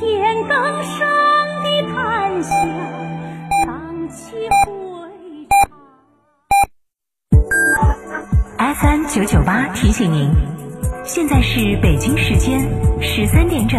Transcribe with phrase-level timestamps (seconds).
[0.00, 1.06] 天更深
[1.62, 2.50] 的檀香
[3.66, 4.34] 荡起
[4.64, 4.70] 回
[8.56, 8.74] 肠。
[8.74, 10.30] FM 九九八提醒您，
[11.04, 12.66] 现在是北京时间
[13.02, 13.78] 十三点整。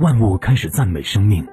[0.00, 1.44] 万物开始赞美生命；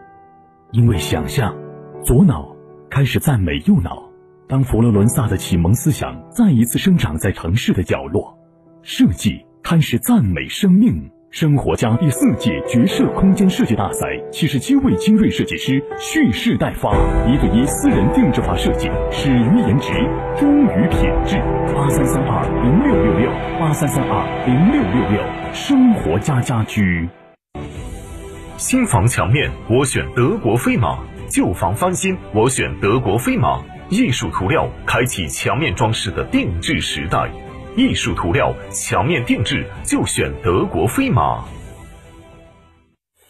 [0.72, 1.56] 因为想象，
[2.04, 2.56] 左脑
[2.90, 4.02] 开始赞美右脑。
[4.48, 8.36] 当佛罗伦萨的启蒙思想再一次生长在城市的角落，
[8.82, 11.12] 设计开始赞美生命。
[11.30, 16.92] 生活家第四届绝色空间设计大赛，七十七位精锐设计师蓄势待发，
[17.28, 19.94] 一对一私人定制化设计，始于颜值，
[20.36, 21.38] 忠于品质。
[21.76, 27.08] 八三三二零六六六，八三三二零六六六，生活家家居。
[28.62, 30.96] 新房墙面我选德国飞马，
[31.28, 33.60] 旧房翻新我选德国飞马。
[33.90, 37.28] 艺术涂料开启墙面装饰的定制时代，
[37.76, 41.44] 艺术涂料墙面定制就选德国飞马。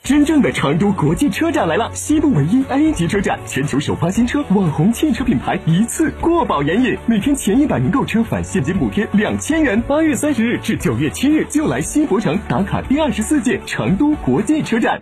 [0.03, 9.81] 真正的成都国际车展来了，西部唯一 A 级车展，全球首发新车，网红汽车品牌一次过保研饮，每天前一百名购车返现金补贴两千元。
[9.83, 15.01] 八月三十日至九月七日，就来西博城打卡第二十四届成都国际车展。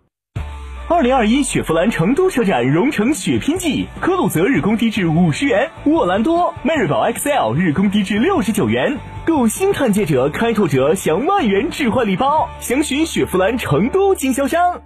[0.87, 14.81] 二零二一雪佛兰成都车展荣成血拼季，科鲁泽日供低至五十元，沃兰多、迈锐宝 XL 日供低至六十九元，购新探界者、开拓者享万元置换礼包，详询雪佛兰成都经销商。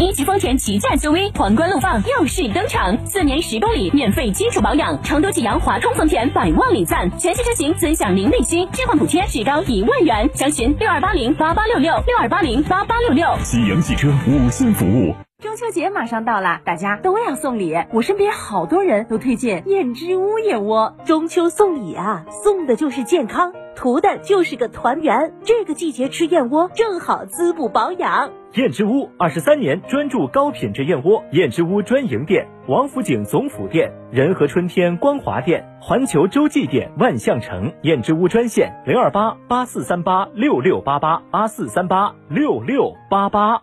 [0.00, 13.26] 一级丰田旗舰 SUV 皇冠陆放又是登场，四年十公里免费基础保养，成都济阳华通丰田百万礼赞，全系车型尊享零利息，置换补贴至高一万元，详询六二八零八八六六六二八零八八六六。
[13.44, 15.14] 济阳汽车五星服务。
[15.44, 17.76] 中秋节马上到了，大家都要送礼。
[17.92, 20.96] 我身边好多人都推荐燕之屋燕窝。
[21.04, 25.34] 中秋送礼啊，送的就是健康，图的就是个团圆。
[25.44, 28.32] 这个季节吃燕窝正好滋补保养。
[28.54, 37.70] 燕之屋二十三年专注高品质燕窝，燕之屋专营店：王府井总府店、仁和春天光华店、环球洲际店、万象城。
[37.82, 43.62] 燕之屋专线零二八八四三八六六八八八四三八六六八八。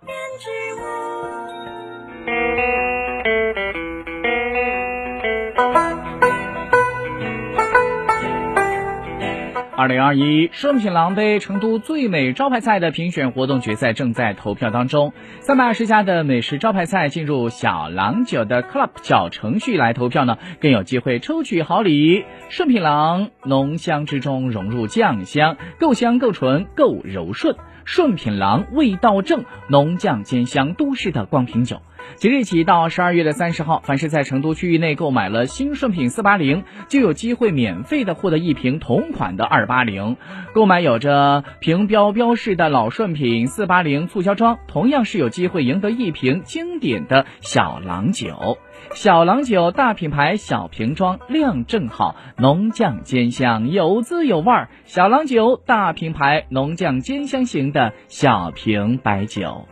[9.78, 22.26] 二零二一顺品郎杯成都最美招牌菜的评选活动决赛正在投票当中，三百二十家的美食招牌菜进入小郎酒的 Club 小程序来投票呢，更有机会抽取好礼。
[22.50, 27.56] 顺品郎浓香之中融入酱香，够香够纯够柔顺。
[27.84, 31.82] 顺品郎味道正，浓酱兼香，都市的光瓶酒。
[32.16, 40.18] 即日起到十二月的三十号，凡是在成都区域内购买了新顺品四八零，就有机会免费的获得一瓶同款的二八零。
[40.53, 48.58] 购买有着瓶标标识的老顺品四八零促销装，同样是有机会赢得一瓶经典的小郎酒。
[48.94, 54.70] 小郎酒大品牌小瓶装，量正好，浓酱兼香，有滋有味儿。
[54.86, 59.66] 小郎酒大品牌浓酱兼香型的小瓶白酒。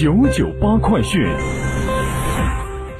[0.00, 1.69] 九九八快讯。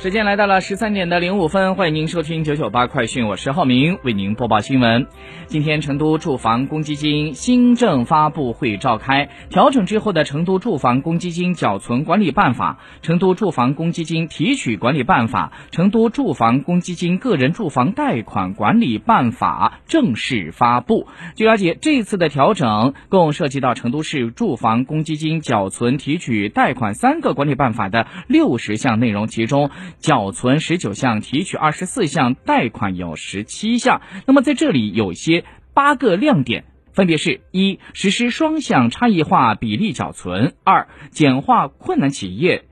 [0.01, 5.07] 时间来到了十三点的零五分，欢迎您收听九九八快讯，我是浩明，为您播报新闻。
[5.47, 21.09] 今天，成都住房公积金新政发布会召开，调整之后的《成都住房公积金缴存管理办法》《成都住房公积金提取管理办法》《成都住房公积金个人住房贷款管理办法》正式发布。
[21.37, 29.71] 据了解，这次的调整共涉及到成都市住房公积金缴存、提取、贷款三个管理办法的六十项内容，其中。
[29.99, 34.03] 缴存十九项，提取二十四项，贷款有十七项。
[34.27, 35.45] 那么在这里有些
[35.75, 42.65] 八个亮点，分别是：一、实施双向差异化比例缴存；二、简化困难企业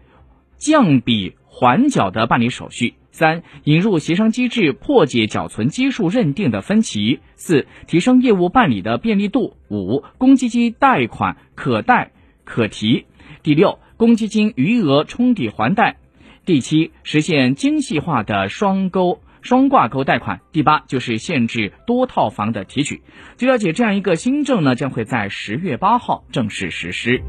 [0.59, 12.13] 降比缓缴的办理手续；三、引入协商机制，破解缴存基数认定的分歧；四、提升业务办理的便利度；五、公积金贷款可贷
[12.45, 13.05] 可提；
[13.43, 15.97] 第六，公积金余额冲抵还贷。
[16.49, 20.41] 第七，实现精细化的双钩、双挂钩贷款。
[20.51, 23.03] 第八，就是限制多套房的提取。
[23.37, 27.23] 据了解，这样一个新政呢，将会在十月八号正式实施。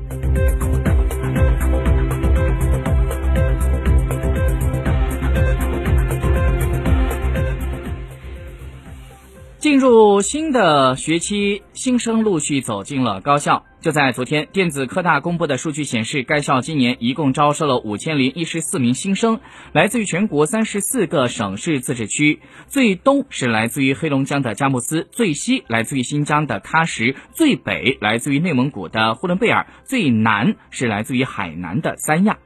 [9.80, 13.66] 入新的学期，新生陆续走进了高校。
[13.82, 19.40] 就在昨天，电子科大公布的数据显示，该校今年一共招收了五千零一十四名新生，
[19.72, 22.42] 来自于全国三十四个省市自治区。
[22.68, 32.38] 最东是来自于黑龙江的佳木斯，最西来自于新疆的喀什，最北来自于内蒙古的呼伦贝尔，最南是来自于海南的三亚。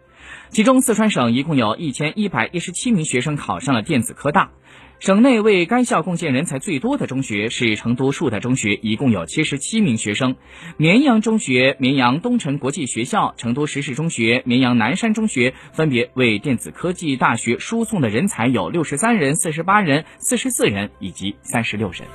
[0.54, 4.52] 其中，四川省一共有一千一百一十七名学生考上了电子科大。
[5.00, 10.36] 省内为该校贡献人才最多的中学是成都树德中学，一共有七十七名学生；
[10.78, 22.08] 绵阳中学、绵阳东城国际学校、成都实事中学、绵阳南山中学分别为电子科技大学输送的人才有六十三人、四十八人、四十四人以及三十六人。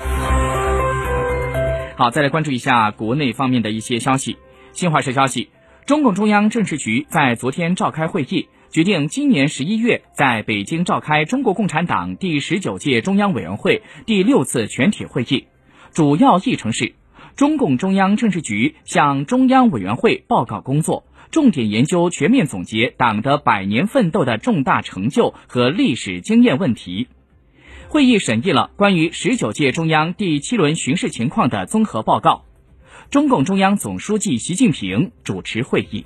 [1.96, 4.37] 好，再来关注一下国内方面的一些消息。
[4.73, 5.49] 新华社消息，
[5.88, 8.50] 中共中央政治局在昨天召开会议。
[8.69, 15.46] 决定今年十一月在北京召开中国共产党第十九届中央委员会第六次全体会议，
[15.94, 16.93] 主要议程是：
[17.37, 27.08] 中共中央政治局向中央委员会报告工作，重点研究全面总结党的百年奋斗的重大成就和历史经验问题。
[27.88, 32.44] 会议审议了关于十九届中央第七轮巡视情况的综合报告。
[33.11, 36.05] 中共中央总书记习近平主持会议。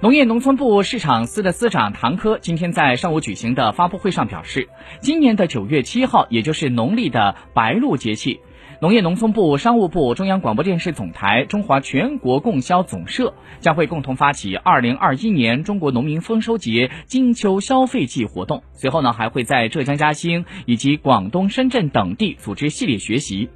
[0.00, 4.70] 农业农村部市场司的司长唐科今天在上午举行的发布会上表示，
[5.00, 8.40] 今年的九月七号，也就是农历的白露节气，
[8.82, 18.64] 农业农村部、商务部、中央广播电视总台、中华全国供销总社将会共同发起二零二一年中国农民丰收节金秋消费季活动。
[18.72, 23.50] 随后呢，还会在浙江嘉兴以及广东深圳等地组织系列学习。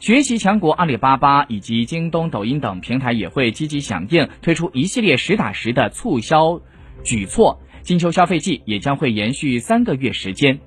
[0.00, 6.60] 学习强国阿里巴巴以及京东、抖音等平台也会积极响应，推出一系列实打实的促销
[7.02, 7.58] 举措。
[7.80, 10.58] 金秋消费季也将会延续三个月时间。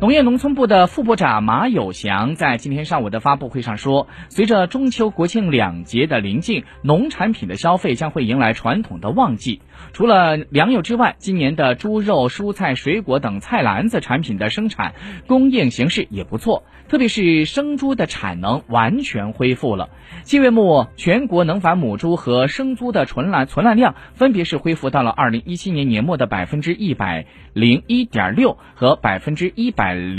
[0.00, 9.60] 农业农村部的副部长马有祥在今天上午的发布会上说，随着中秋国庆两节的临近，农产品的消费将会迎来传统的旺季。
[9.92, 14.94] 除了粮油之外，今年的猪肉、蔬菜、水果等菜篮子产品的生产
[15.26, 19.90] 供应形势也不错，特别是生猪的产能完全恢复了。
[20.22, 30.16] 七月末，全国能繁母猪和生猪的存栏存栏量分别是恢复到了二零一七年年末的百分之一百零一点六和百分之一百零。